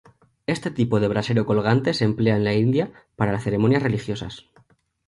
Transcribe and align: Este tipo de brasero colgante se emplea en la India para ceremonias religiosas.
Este 0.47 0.71
tipo 0.71 0.99
de 0.99 1.07
brasero 1.07 1.45
colgante 1.45 1.93
se 1.93 2.05
emplea 2.05 2.35
en 2.35 2.43
la 2.43 2.55
India 2.55 2.91
para 3.15 3.37
ceremonias 3.39 3.83
religiosas. 3.83 4.47